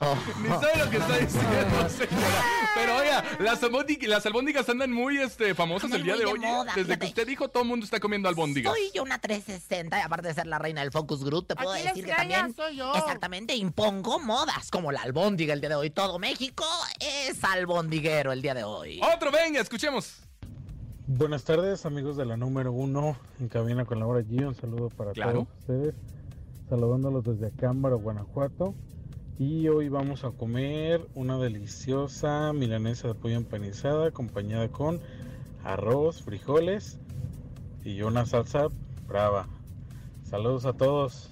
[0.03, 0.17] Oh.
[0.41, 2.45] Ni sabe lo que está diciendo, señora.
[2.75, 6.25] Pero oiga, las, albóndigas, las albóndigas andan muy este, famosas Andan el día de de
[6.27, 6.39] hoy.
[6.39, 6.47] ¿eh?
[6.47, 6.99] moda, Desde fíjate.
[7.01, 8.73] que usted dijo, todo el mundo está comiendo albóndigas.
[8.73, 11.73] Soy yo una 360 y aparte de ser la reina del Focus Group, te puedo
[11.73, 12.55] decir que también
[12.95, 15.91] exactamente impongo modas como la albóndiga el día de hoy.
[15.91, 16.65] Todo México
[17.29, 19.01] es albondiguero el día de hoy.
[19.15, 20.23] Otro, venga, escuchemos.
[21.07, 24.47] Buenas tardes, amigos de la número uno en cabina con Laura G.
[24.47, 25.33] Un saludo para Claro.
[25.45, 25.95] todos ustedes.
[26.69, 28.75] Saludándolos desde Acámbaro, Guanajuato.
[29.39, 35.01] Y hoy vamos a comer una deliciosa milanesa de pollo empanizada acompañada con
[35.65, 36.99] arroz, frijoles
[37.85, 38.69] y una salsa
[39.09, 39.49] brava.
[40.23, 41.31] Saludos a todos.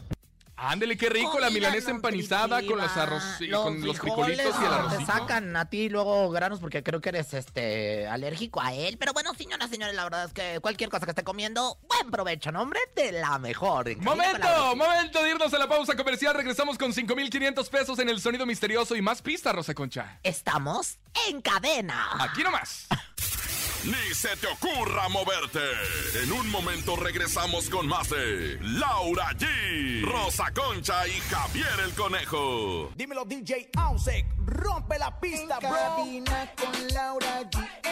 [0.60, 4.44] Ándele, qué rico, la Comida milanesa empanizada con los arroz y Los con los frijolitos
[4.60, 5.06] y el Te arrocito.
[5.06, 8.98] sacan a ti luego granos porque creo que eres este alérgico a él.
[8.98, 12.50] Pero bueno, señoras, señores, la verdad es que cualquier cosa que esté comiendo, buen provecho,
[12.50, 12.80] ¿no, hombre?
[12.96, 13.96] De la mejor.
[13.98, 16.34] Momento, momento de irnos a la pausa comercial.
[16.34, 20.18] Regresamos con 5,500 pesos en el sonido misterioso y más pistas, Rosa Concha.
[20.24, 22.08] Estamos en cadena.
[22.18, 22.88] Aquí nomás.
[23.84, 25.60] Ni se te ocurra moverte.
[26.22, 32.90] En un momento regresamos con más de Laura G, Rosa Concha y Javier el Conejo.
[32.96, 35.70] Dímelo DJ Ausek, rompe la pista, bro.
[35.70, 37.87] Cabina con Laura G.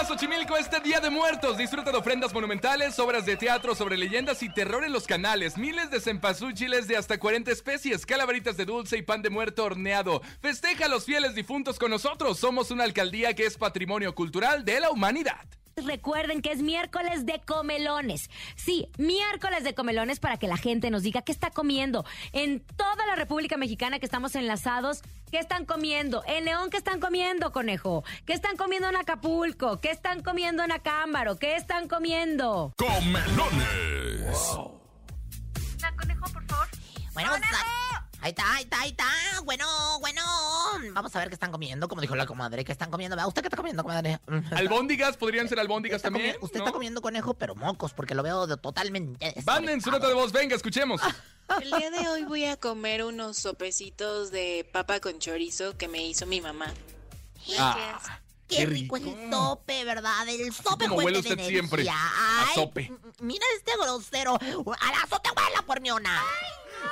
[0.00, 1.58] a Xochimilco este Día de Muertos.
[1.58, 5.58] Disfruta de ofrendas monumentales, obras de teatro sobre leyendas y terror en los canales.
[5.58, 10.22] Miles de cempasúchiles de hasta 40 especies, calaveritas de dulce y pan de muerto horneado.
[10.40, 12.38] Festeja a los fieles difuntos con nosotros.
[12.38, 15.46] Somos una alcaldía que es patrimonio cultural de la humanidad.
[15.84, 18.30] Recuerden que es miércoles de comelones.
[18.56, 22.04] Sí, miércoles de comelones para que la gente nos diga qué está comiendo.
[22.32, 26.22] En toda la República Mexicana que estamos enlazados, ¿qué están comiendo?
[26.26, 28.04] En León, ¿qué están comiendo, conejo?
[28.26, 29.80] ¿Qué están comiendo en Acapulco?
[29.80, 31.38] ¿Qué están comiendo en Acámbaro?
[31.38, 32.72] ¿Qué están comiendo?
[32.76, 34.36] Comelones.
[35.96, 36.68] conejo, por favor.
[37.14, 37.32] Bueno,
[38.22, 39.06] Ahí está, ahí está, ahí está.
[39.44, 39.66] Bueno,
[40.00, 40.22] bueno.
[40.92, 41.88] Vamos a ver qué están comiendo.
[41.88, 43.16] Como dijo la comadre, ¿qué están comiendo?
[43.16, 43.26] ¿Va?
[43.26, 44.20] ¿Usted qué está comiendo, comadre?
[44.52, 46.34] Albóndigas, podrían ser albóndigas también.
[46.36, 46.64] comi- usted ¿no?
[46.64, 49.34] está comiendo conejo, pero mocos, porque lo veo de totalmente.
[49.46, 51.00] Manden su nota de voz, venga, escuchemos.
[51.62, 56.02] El día de hoy voy a comer unos sopecitos de papa con chorizo que me
[56.06, 56.72] hizo mi mamá.
[57.58, 59.08] Ah, Qué, Qué rico, rico.
[59.16, 60.28] el sope, ¿verdad?
[60.28, 62.86] El sope como huele fuente de usted siempre, a Ay, sope.
[62.86, 64.34] m- Mira este grosero.
[64.34, 66.20] A la sote huela por mi ona.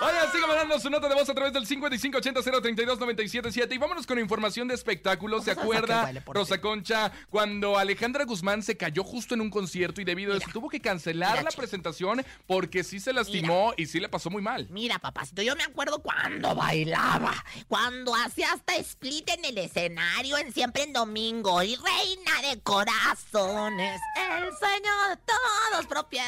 [0.00, 4.68] Oigan, sigan mandando su nota de voz a través del 5580-032-977 y vámonos con información
[4.68, 5.42] de espectáculos.
[5.44, 10.34] ¿Se acuerda, Rosa Concha, cuando Alejandra Guzmán se cayó justo en un concierto y debido
[10.34, 11.62] a eso tuvo que cancelar Mira, la chico.
[11.62, 14.68] presentación porque sí se lastimó y sí le pasó muy mal?
[14.70, 17.34] Mira, papacito, yo me acuerdo cuando bailaba,
[17.66, 24.00] cuando hacía hasta split en el escenario en Siempre en Domingo y Reina de Corazones,
[24.16, 26.26] el sueño de todos, propiedad.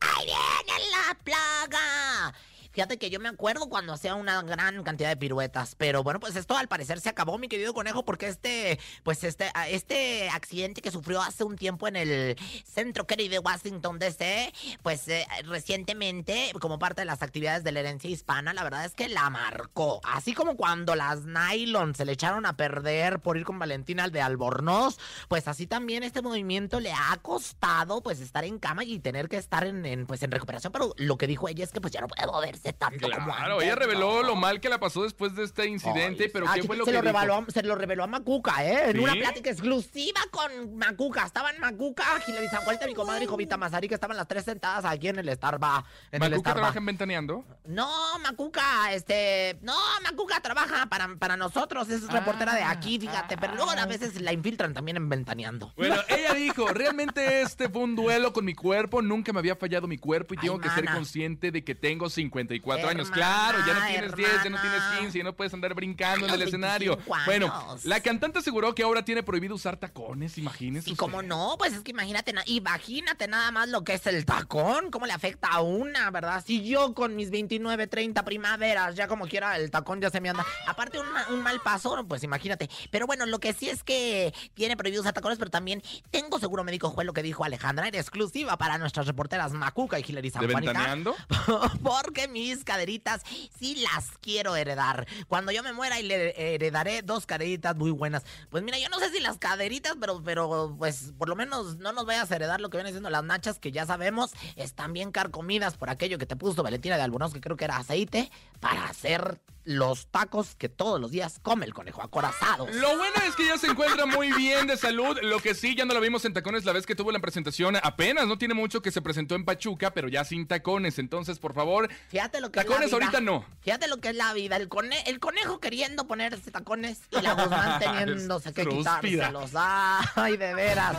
[0.00, 2.34] ¡Ahí viene la plaga!
[2.76, 6.36] Fíjate que yo me acuerdo cuando hacía una gran cantidad de piruetas, pero bueno, pues
[6.36, 10.90] esto al parecer se acabó, mi querido conejo, porque este, pues este, este accidente que
[10.90, 12.36] sufrió hace un tiempo en el
[12.66, 17.80] centro Kennedy de Washington DC, pues eh, recientemente, como parte de las actividades de la
[17.80, 20.02] herencia hispana, la verdad es que la marcó.
[20.04, 24.12] Así como cuando las nylon se le echaron a perder por ir con Valentina al
[24.12, 28.98] de Albornoz, pues así también este movimiento le ha costado pues estar en cama y
[28.98, 31.80] tener que estar en, en, pues en recuperación, pero lo que dijo ella es que
[31.80, 35.44] pues ya no puede moverse Claro, ella reveló lo mal que la pasó después de
[35.44, 37.02] este incidente, pero ah, ¿qué fue lo se que lo?
[37.02, 38.90] Reveló, se lo reveló a Macuca, ¿eh?
[38.90, 41.24] En una plática exclusiva con Macuca.
[41.24, 45.08] Estaban Macuca, Hilary Zacuelta, mi comadre y Jovita Mazari, que estaban las tres sentadas aquí
[45.08, 45.88] en el Starbucks.
[46.12, 46.54] En ¿Macuca Starba.
[46.54, 47.44] trabaja en Ventaneando?
[47.64, 49.58] No, Macuca, este...
[49.62, 53.54] No, Macuca trabaja para, para nosotros, es reportera ah, de aquí, ah, fíjate, ah, pero
[53.54, 55.72] luego a veces la infiltran también en Ventaneando.
[55.76, 59.86] Bueno, ella dijo, realmente este fue un duelo con mi cuerpo, nunca me había fallado
[59.86, 63.10] mi cuerpo y tengo que ser consciente de que tengo 50 34 años.
[63.10, 64.16] Claro, ya no tienes hermana.
[64.16, 66.98] 10, ya no tienes 15, ya no puedes andar brincando en el escenario.
[67.24, 67.52] Bueno,
[67.84, 70.90] la cantante aseguró que ahora tiene prohibido usar tacones, imagínense.
[70.90, 71.00] Y usted.
[71.00, 75.06] cómo no, pues es que imagínate, imagínate nada más lo que es el tacón, cómo
[75.06, 76.42] le afecta a una, ¿verdad?
[76.46, 80.30] Si yo con mis 29, 30 primaveras, ya como quiera, el tacón ya se me
[80.30, 80.44] anda.
[80.66, 82.68] Aparte, un, mal paso, pues imagínate.
[82.90, 86.64] Pero bueno, lo que sí es que tiene prohibido usar tacones, pero también tengo seguro
[86.64, 90.60] médico, fue lo que dijo Alejandra, era exclusiva para nuestras reporteras Macuca y Hilary Zampánica.
[90.60, 91.14] ¿De ventaneando?
[91.82, 93.22] Porque mi caderitas
[93.58, 95.06] sí las quiero heredar.
[95.28, 98.24] Cuando yo me muera y le heredaré dos caderitas muy buenas.
[98.50, 101.92] Pues mira, yo no sé si las caderitas, pero, pero pues por lo menos no
[101.92, 105.12] nos vayas a heredar lo que vienen siendo las nachas, que ya sabemos están bien
[105.12, 108.30] carcomidas por aquello que te puso Valentina de Albornoz, que creo que era aceite,
[108.60, 112.72] para hacer los tacos que todos los días come el conejo, acorazados.
[112.76, 115.18] Lo bueno es que ya se encuentra muy bien de salud.
[115.22, 117.76] Lo que sí, ya no lo vimos en tacones la vez que tuvo la presentación.
[117.82, 120.98] Apenas, no tiene mucho que se presentó en Pachuca, pero ya sin tacones.
[121.00, 123.06] Entonces, por favor, Fíjate lo que tacones es la vida.
[123.08, 123.44] ahorita no.
[123.60, 124.54] Fíjate lo que es la vida.
[124.56, 129.50] El, cone- el conejo queriendo ponerse tacones y la Guzmán teniéndose que quitárselos.
[129.54, 130.96] Ay, de veras.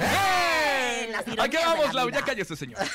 [0.00, 1.08] ¡Eh!
[1.10, 2.06] Las ¿A qué ironías de vamos, la Lau?
[2.06, 2.20] vida.
[2.20, 2.78] Ya cállese, señor.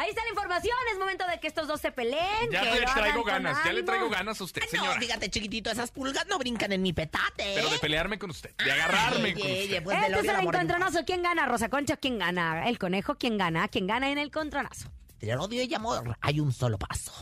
[0.00, 0.74] Ahí está la información.
[0.90, 2.50] Es momento de que estos dos se peleen.
[2.50, 4.98] Ya que le traigo ganas, ya le traigo ganas a usted, No, señora.
[4.98, 7.52] fíjate, chiquitito, esas pulgas no brincan en mi petate.
[7.54, 9.82] Pero de pelearme con usted, de agarrarme Ay, con oye, usted.
[9.84, 11.04] pues Este es el encontronazo.
[11.04, 11.44] ¿Quién gana?
[11.44, 12.66] Rosa Concha, ¿quién gana?
[12.66, 13.68] El conejo, ¿quién gana?
[13.68, 14.88] ¿Quién gana en el encontronazo?
[15.20, 17.12] Del odio y amor hay un solo paso.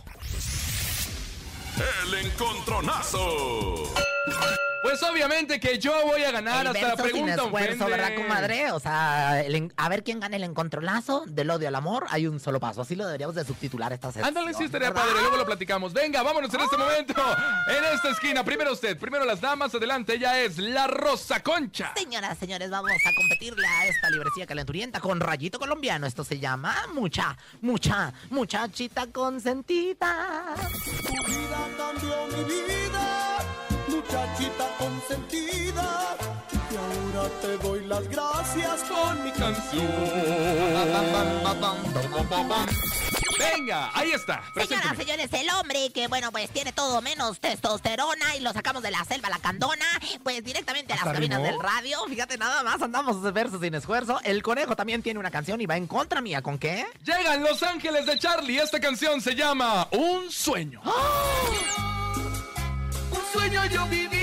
[2.05, 3.93] El encontronazo.
[4.83, 7.91] Pues obviamente que yo voy a ganar El hasta la verso sin pregunta esfuerzo, ofende.
[7.91, 8.73] ¿verdad, comadre?
[8.73, 12.39] O sea, el a ver quién gana el encontronazo del odio al amor, hay un
[12.39, 12.83] solo paso.
[12.83, 14.27] Así lo deberíamos de subtitular esta sección.
[14.27, 15.03] Ándale, sí estaría ¿verdad?
[15.05, 15.93] padre, luego lo platicamos.
[15.93, 17.15] Venga, vámonos en este momento.
[17.69, 21.93] En esta esquina, primero usted, primero las damas, adelante, ella es la Rosa Concha.
[21.97, 26.07] Señoras, señores, vamos a competirle a esta librecilla calenturienta con rayito colombiano.
[26.07, 30.55] Esto se llama mucha, mucha, muchachita consentida.
[31.03, 33.28] Tu vida cambió mi vida,
[33.99, 36.17] muchachita consentida.
[36.71, 39.87] Y ahora te doy las gracias con mi canción.
[43.39, 44.43] Venga, ahí está.
[44.55, 48.91] Señoras, señores, el hombre que, bueno, pues tiene todo menos testosterona y lo sacamos de
[48.91, 49.85] la selva la candona,
[50.23, 51.51] pues directamente a las ¿Hasta cabinas rimó?
[51.53, 51.99] del radio.
[52.09, 54.21] Fíjate, nada más andamos versos sin esfuerzo.
[54.25, 56.43] El conejo también tiene una canción y va en contra mía.
[56.43, 56.87] ¿Con qué?
[57.05, 58.59] Llegan Los Ángeles de Charlie.
[58.59, 60.81] Esta canción se llama Un Sueño.
[60.85, 61.98] Un
[63.33, 64.19] sueño yo viví.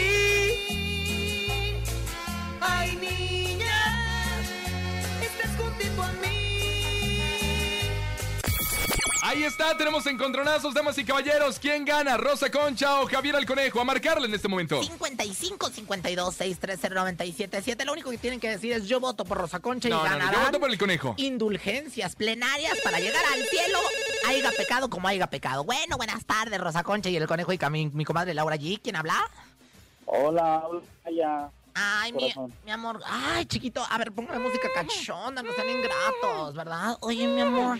[9.27, 11.57] Ahí está, tenemos encontronazos, damas y caballeros.
[11.57, 12.15] ¿Quién gana?
[12.15, 13.81] ¿Rosa Concha o Javier el Conejo?
[13.81, 14.79] A marcarle en este momento.
[14.83, 17.85] 55 52 630 977.
[17.85, 20.03] Lo único que tienen que decir es yo voto por Rosa Concha No, y no,
[20.03, 21.15] no, ganarán yo voto por el conejo.
[21.17, 23.79] indulgencias plenarias para llegar al cielo.
[24.27, 25.63] Haiga pecado como haiga pecado.
[25.63, 28.79] Bueno, buenas tardes, Rosa Concha y el conejo y mi, mi comadre Laura G.
[28.79, 29.27] ¿Quién habla?
[30.05, 30.67] Hola,
[31.03, 32.33] hola, Ay, mi,
[32.63, 33.01] mi amor.
[33.05, 33.85] Ay, chiquito.
[33.89, 36.97] A ver, póngame música cachonda, no sean ingratos, ¿verdad?
[37.01, 37.79] Oye, mi amor,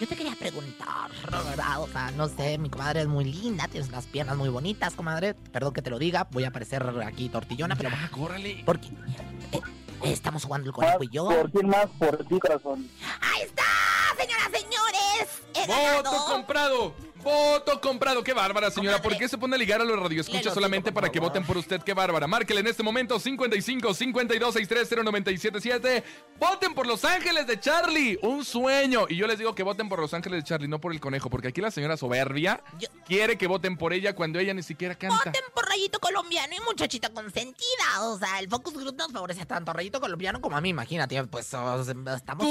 [0.00, 1.82] yo te quería preguntar, ¿verdad?
[1.82, 5.34] O sea, no sé, mi comadre es muy linda, tienes las piernas muy bonitas, comadre.
[5.34, 7.90] Perdón que te lo diga, voy a parecer aquí tortillona, pero...
[7.90, 8.62] Ya, córrele.
[8.64, 8.88] Porque
[9.52, 9.60] eh,
[10.04, 11.26] estamos jugando el conejo y yo.
[11.28, 11.86] ¿Por quién más?
[11.98, 12.88] Por ti, corazón.
[13.20, 13.64] ¡Ahí está,
[14.18, 15.42] señoras, señores!
[15.54, 16.26] ¡He Voto ganado!
[16.32, 16.94] comprado.
[17.26, 18.22] Voto comprado.
[18.22, 19.02] Qué bárbara, señora.
[19.02, 21.82] ¿Por qué se pone a ligar a los radioescuchas solamente para que voten por usted?
[21.82, 22.28] Qué bárbara.
[22.28, 26.04] Márquele en este momento 55 52 630 977.
[26.38, 28.16] Voten por Los Ángeles de Charlie.
[28.22, 29.06] Un sueño.
[29.08, 31.28] Y yo les digo que voten por Los Ángeles de Charlie, no por el conejo.
[31.28, 34.94] Porque aquí la señora soberbia Yo- quiere que voten por ella cuando ella ni siquiera
[34.94, 35.16] canta.
[35.24, 38.02] Voten por Rayito Colombiano y muchachita consentida.
[38.02, 41.20] O sea, el Focus Group nos favorece tanto a Rayito Colombiano como a mí, imagínate.
[41.24, 42.46] Pues o sea, estamos.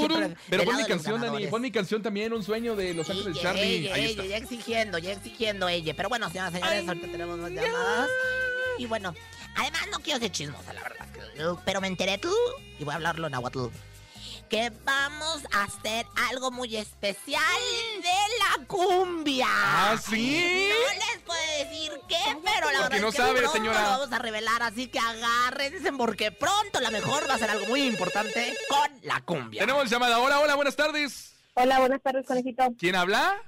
[0.50, 1.46] Pero pon mi canción, Dani.
[1.46, 3.90] Pon mi canción también, Un sueño de Los Ángeles de Charlie.
[3.90, 4.65] Ahí está.
[4.66, 5.94] Exigiendo, ya exigiendo ella.
[5.96, 8.08] Pero bueno, señoras y señores, ahorita tenemos más llamadas.
[8.78, 9.14] Y bueno,
[9.56, 11.06] además no quiero ser chismosa, la verdad.
[11.64, 12.34] Pero me enteré tú,
[12.78, 13.66] y voy a hablarlo en náhuatl,
[14.48, 17.42] que vamos a hacer algo muy especial
[18.02, 19.46] de la cumbia.
[19.48, 20.68] ¿Ah, sí?
[20.70, 23.82] No les puedo decir qué, pero la Porque verdad no es que sabe, pronto señora.
[23.82, 27.66] lo vamos a revelar, así que agárrense porque pronto la mejor va a ser algo
[27.66, 29.60] muy importante con la cumbia.
[29.60, 30.18] Tenemos llamada.
[30.20, 31.34] Hola, hola, buenas tardes.
[31.54, 32.64] Hola, buenas tardes, conejito.
[32.78, 33.42] ¿Quién habla?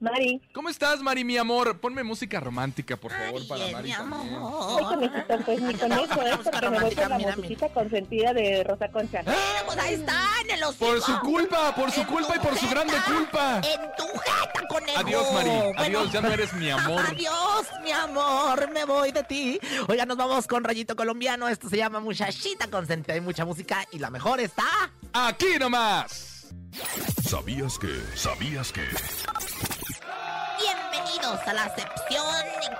[0.00, 0.40] Mari.
[0.52, 1.80] ¿Cómo estás, Mari, mi amor?
[1.80, 4.22] Ponme música romántica, por favor, para Bien, Mari mi también.
[4.32, 4.94] Ay, amor.
[4.94, 9.22] conejito, pues mi conejo es porque me voy con la musiquita consentida de Rosa Concha.
[9.22, 12.68] Bueno, pues ahí están en los Por su culpa, por su culpa y por su
[12.68, 13.56] grande culpa.
[13.56, 14.98] En tu jeta, conejo.
[15.00, 15.48] Adiós, Mari.
[15.50, 17.02] Bueno, Adiós, ya no eres mi amor.
[17.08, 19.60] Adiós, mi amor, me voy de ti.
[19.88, 21.48] Oiga, nos vamos con Rayito Colombiano.
[21.48, 23.14] Esto se llama Muchachita Consentida.
[23.14, 24.64] Hay mucha música y la mejor está...
[25.12, 26.46] Aquí nomás.
[27.28, 28.00] ¿Sabías que?
[28.14, 28.82] ¿Sabías que?
[31.28, 32.24] Bienvenidos a la sección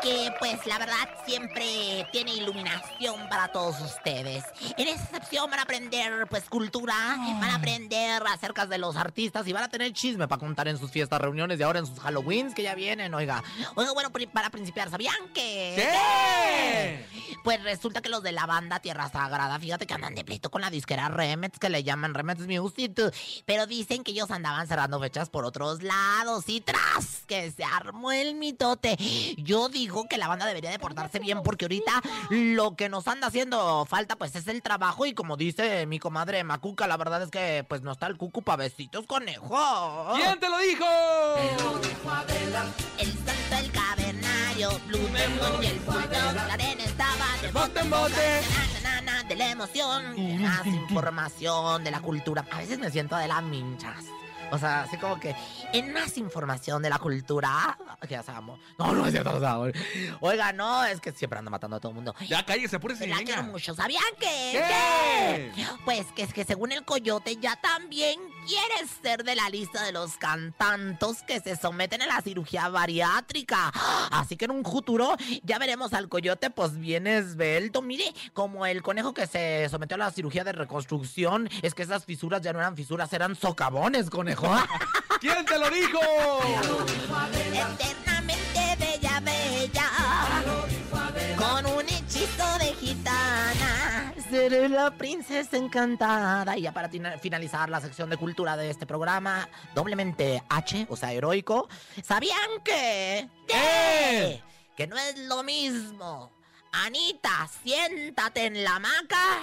[0.00, 4.42] que, pues, la verdad siempre tiene iluminación para todos ustedes.
[4.78, 9.46] En esta sección van a aprender, pues, cultura, van a aprender acerca de los artistas
[9.46, 11.98] y van a tener chisme para contar en sus fiestas, reuniones y ahora en sus
[11.98, 13.42] Halloweens que ya vienen, oiga.
[13.74, 15.74] Oiga, bueno, para principiar, ¿sabían que?
[15.76, 17.06] ¿Qué?
[17.44, 20.62] Pues resulta que los de la banda Tierra Sagrada, fíjate que andan de pleito con
[20.62, 22.92] la disquera Remets, que le llaman Remets Music,
[23.44, 28.10] pero dicen que ellos andaban cerrando fechas por otros lados y tras que se armó
[28.12, 28.96] el mitote.
[29.36, 33.26] Yo digo que la banda debería de portarse bien porque ahorita lo que nos anda
[33.28, 37.30] haciendo falta pues es el trabajo y como dice mi comadre Macuca, la verdad es
[37.30, 39.56] que pues no está el cucu pa' besitos, conejo.
[40.16, 40.84] ¿Quién te lo dijo?
[42.98, 48.40] El santo, el cavernario, Demon y el bulldog, la arena estaba de bote en bote.
[48.82, 52.44] Na, na, na, de la emoción, más información, de la cultura.
[52.50, 54.04] A veces me siento de las minchas.
[54.50, 55.34] O sea, así como que
[55.72, 57.78] en más información de la cultura.
[58.00, 58.58] Que ya sabemos.
[58.78, 59.58] No, no es cierto, o sea,
[60.20, 62.14] Oiga, no, es que siempre anda matando a todo el mundo.
[62.28, 63.74] Ya cállese, apúrese, La quiero mucho.
[63.74, 64.52] ¿Sabían que?
[64.52, 65.52] ¿Qué?
[65.54, 65.66] ¿Qué?
[65.84, 69.92] Pues que es que según el coyote ya también quiere ser de la lista de
[69.92, 73.70] los cantantes que se someten a la cirugía bariátrica.
[74.10, 77.82] Así que en un futuro ya veremos al coyote pues bien esbelto.
[77.82, 81.50] Mire, como el conejo que se sometió a la cirugía de reconstrucción.
[81.60, 84.48] Es que esas fisuras ya no eran fisuras, eran socavones, conejo.
[85.20, 86.00] ¿Quién te lo dijo?
[87.52, 89.90] Eternamente bella, bella.
[91.36, 93.57] Con un hechizo de gitana.
[94.30, 96.56] Seré la princesa encantada.
[96.56, 101.12] Y ya para finalizar la sección de cultura de este programa, doblemente H, o sea,
[101.12, 101.68] heroico.
[102.02, 103.28] ¿Sabían que?
[103.46, 104.42] ¿Qué?
[104.76, 106.30] Que no es lo mismo.
[106.72, 109.40] Anita, siéntate en la hamaca.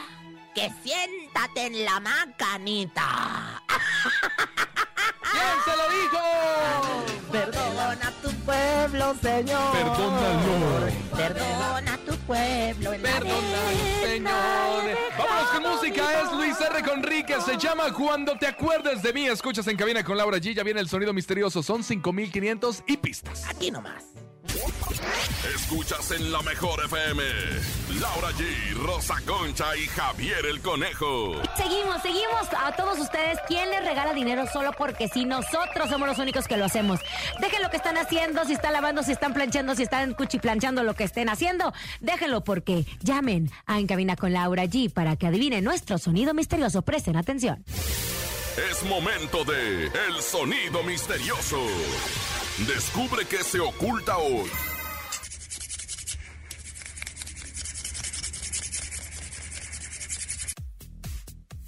[0.54, 3.64] Que siéntate en la hamaca, Anita.
[5.32, 6.22] ¿Quién se lo dijo?
[7.32, 9.72] Perdona a tu pueblo, Señor.
[9.74, 10.92] Perdónalo.
[11.16, 12.94] Perdona a tu pueblo.
[12.94, 13.12] en la
[14.04, 14.65] Señor.
[15.98, 16.84] Es Luis R.
[16.84, 17.44] Conríquez.
[17.46, 19.28] Se llama Cuando te acuerdes de mí.
[19.28, 20.54] Escuchas en cabina con Laura G.
[20.54, 21.64] Ya viene el sonido misterioso.
[21.64, 23.46] Son 5500 y pistas.
[23.48, 24.04] Aquí nomás.
[25.54, 27.24] Escuchas en la mejor FM.
[28.00, 31.42] Laura G, Rosa Concha y Javier el Conejo.
[31.56, 33.38] Seguimos, seguimos a todos ustedes.
[33.48, 37.00] ¿Quién les regala dinero solo porque si nosotros somos los únicos que lo hacemos?
[37.40, 40.96] Dejen lo que están haciendo, si están lavando, si están planchando, si están cuchiplanchando lo
[40.96, 41.74] que estén haciendo.
[42.00, 46.82] Déjenlo porque llamen a En Cabina con Laura G para que adivinen nuestro sonido misterioso.
[46.82, 47.64] Presten atención.
[48.72, 51.62] Es momento de El Sonido Misterioso.
[52.68, 54.50] Descubre qué se oculta hoy.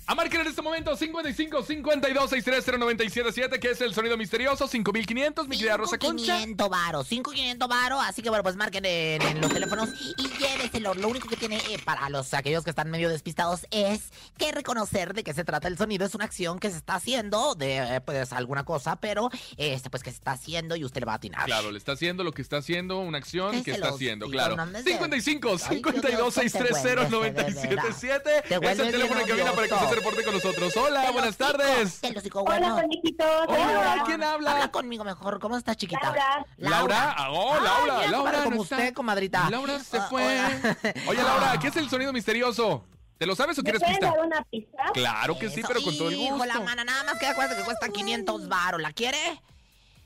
[0.09, 4.65] A marcar en este momento 55 52 630 977, que es el sonido misterioso.
[4.65, 6.37] 5500, mi querida Rosa Concha.
[6.37, 10.93] 500 varos, 500 varos, así que bueno, pues marquen en, en los teléfonos y lléveselo.
[10.93, 15.13] Lo único que tiene eh, para los aquellos que están medio despistados es que reconocer
[15.13, 16.05] de qué se trata el sonido.
[16.05, 20.03] Es una acción que se está haciendo de eh, pues alguna cosa, pero este pues
[20.03, 21.43] que se está haciendo y usted le va a atinar.
[21.43, 24.55] Claro, le está haciendo lo que está haciendo, una acción que está haciendo, claro.
[24.55, 27.55] no andes de- 55 Ay, 52 Dios, te 630 vuelves, de veras.
[27.55, 29.96] 977 Te es el teléfono en cabina para que usted.
[29.97, 30.75] Reporte con nosotros.
[30.77, 31.99] Hola, Te buenas tardes.
[32.01, 32.75] te digo, Hola, bueno.
[32.75, 33.27] conejitos.
[33.47, 34.51] Hola, ¿quién habla?
[34.51, 35.39] Habla conmigo mejor.
[35.39, 35.99] ¿Cómo estás, chiquita?
[36.03, 36.45] Laura.
[36.57, 38.75] Laura, ah, oh, Ay, Laura, mira, Laura, como no está.
[38.77, 39.49] usted, comadrita.
[39.49, 40.23] Laura se Ah, fue.
[40.23, 40.77] hola.
[41.07, 42.83] Oye, Laura, ¿qué es el sonido misterioso?
[43.17, 44.13] ¿Te lo sabes o ¿Me quieres pueden pista?
[44.15, 44.83] dar una pista?
[44.93, 46.45] Claro que sí, pero con todo el Hijo, gusto.
[46.45, 48.79] la mana, nada más que acuérdate que cuesta 500 baros.
[48.81, 49.41] ¿La quiere?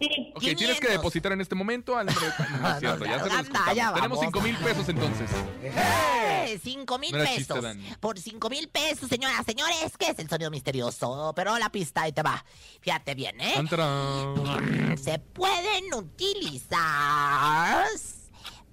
[0.01, 0.31] Sí.
[0.35, 0.89] Ok, tienes que 500.
[0.89, 2.33] depositar en este momento al número.
[2.59, 4.33] No, cierto, ya se Anda, ya Tenemos vamos.
[4.33, 5.29] 5 mil pesos entonces.
[5.63, 6.59] ¡Eh!
[6.63, 7.75] ¡Cinco mil No era chiste, pesos!
[7.99, 11.33] Por cinco mil pesos, señoras, señores, ¿qué es el sonido misterioso?
[11.35, 12.43] Pero la pista, ahí te va.
[12.81, 13.53] Fíjate bien, ¿eh?
[13.55, 14.97] Tan, tarán.
[14.97, 17.85] Se pueden utilizar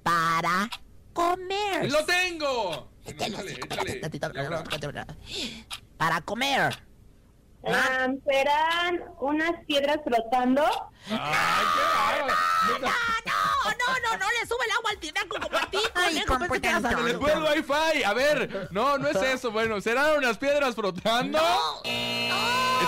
[0.02, 0.70] para
[1.12, 1.90] comer.
[1.90, 2.90] ¡Lo tengo!
[3.04, 4.00] Échale, Échale.
[5.96, 6.87] Para comer.
[7.66, 10.64] Ah, ¿Serán unas piedras flotando?
[11.10, 12.80] Ay, qué.
[12.80, 16.60] No, no, no, no le sube el agua al tinaco como a ti, conejo, pensé
[16.60, 18.02] que el wifi.
[18.04, 19.50] A ver, no, no es eso.
[19.50, 21.38] Bueno, ¿serán unas piedras flotando?
[21.38, 21.82] No,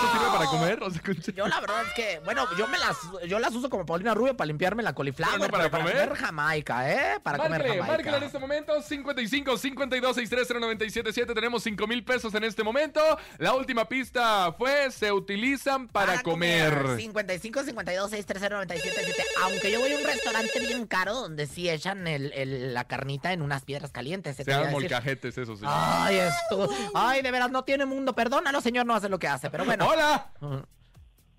[0.00, 0.78] ¿Eso sirve para comer?
[0.78, 1.32] Concha?
[1.32, 2.96] Yo la verdad es que, bueno, yo me las,
[3.28, 5.38] yo las uso como Paulina Rubio para limpiarme la coliflor.
[5.38, 6.14] No para comer.
[6.14, 7.20] Jamaica, ¿eh?
[7.22, 7.86] Para comer Jamaica.
[7.86, 13.00] márcale en este momento 55 52 630 977 Tenemos 5 mil pesos en este momento
[13.38, 19.92] La última pista fue Se utilizan para, comer, 55 52 630 977 Aunque yo voy
[19.92, 23.90] a un restaurante bien caro donde sí echan el, el- la carnita en unas piedras
[23.90, 24.36] calientes.
[24.36, 26.68] Se dan molcajetes, eso sí Ay, esto.
[26.94, 28.14] Ay, de veras, no tiene mundo.
[28.14, 29.50] Perdónalo, señor, no hace lo que hace.
[29.50, 29.84] Pero bueno.
[29.90, 30.30] ¡Hola!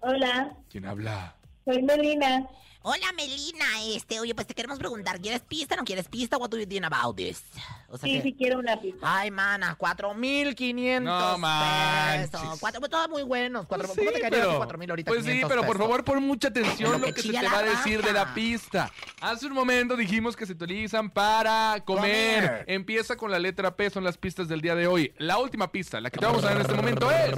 [0.01, 0.57] Hola.
[0.69, 1.33] ¿Quién habla?
[1.63, 2.49] Soy Melina.
[2.83, 3.65] Hola, Melina.
[3.93, 6.37] Este, oye, pues te queremos preguntar, ¿quieres pista o no quieres pista?
[6.37, 7.43] What do you think about this?
[7.89, 8.99] O sea Sí, que- sí quiero una pista.
[9.03, 12.31] Ay, mana, 4,500 No manches.
[12.31, 12.59] pesos.
[12.59, 13.67] Cuatro, todos muy buenos.
[13.67, 15.09] Cuatro, Pues ¿Cómo sí, te quedarías pero- con 4,000 ahorita?
[15.11, 15.87] Pues sí, 500 pero por pesos?
[15.87, 18.33] favor pon mucha atención En lo lo que se te va a decir de la
[18.33, 18.91] pista.
[19.21, 22.01] Hace un momento dijimos que se utilizan para comer.
[22.45, 22.65] Comer.
[22.67, 25.13] Empieza con la letra P, son las pistas del día de hoy.
[25.19, 27.35] La última pista, la que te vamos a dar en este momento es...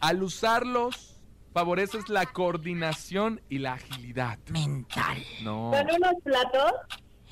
[0.00, 1.07] Al usarlos,
[1.52, 4.38] favoreces la coordinación y la agilidad.
[4.48, 5.24] Mental.
[5.42, 5.72] No.
[5.74, 6.72] ¿Son unos platos?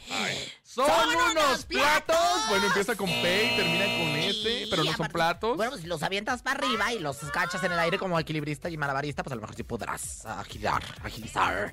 [0.63, 1.67] ¿Son, ¡Son unos platos?
[1.67, 2.49] platos!
[2.51, 5.57] Bueno, empieza con P y termina con S, Sí, pero no son platos.
[5.57, 8.69] Bueno, pues si los avientas para arriba y los cachas en el aire como equilibrista
[8.69, 11.73] y malabarista, pues a lo mejor sí podrás agilizar, agilizar.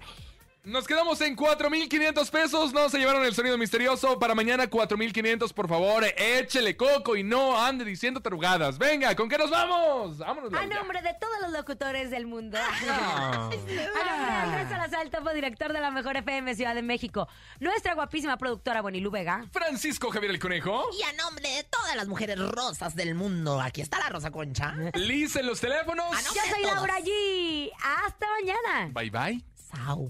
[0.66, 2.72] Nos quedamos en 4,500 pesos.
[2.72, 4.18] No se llevaron el sonido misterioso.
[4.18, 6.05] Para mañana, 4,500, por favor.
[6.16, 8.78] Échele coco y no ande diciendo tarugadas.
[8.78, 10.20] Venga, ¿con qué nos vamos?
[10.20, 10.53] Vámonos.
[10.53, 12.57] A nombre de todos los locutores del mundo.
[12.88, 12.93] No.
[12.93, 17.28] A nombre de Andrés Salazar, topo director de la Mejor FM Ciudad de México.
[17.59, 19.45] Nuestra guapísima productora Bonilú Vega.
[19.51, 20.86] Francisco Javier el Conejo.
[20.97, 24.74] Y a nombre de todas las mujeres rosas del mundo, aquí está la Rosa Concha.
[24.93, 26.09] Liz en los teléfonos.
[26.09, 26.34] No.
[26.34, 26.76] Yo soy todos.
[26.76, 27.70] Laura G.
[28.05, 28.91] Hasta mañana.
[28.93, 29.43] Bye bye.
[29.55, 30.09] Sau.